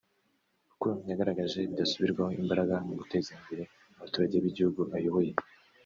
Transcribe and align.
kuko 0.69 0.87
yagaragaje 1.09 1.59
bidasubirwaho 1.69 2.31
imbaraga 2.41 2.75
mu 2.85 2.93
guteza 2.99 3.29
imbere 3.37 3.63
abaturage 3.97 4.35
b’igihugu 4.43 4.81
ayoboye 4.97 5.31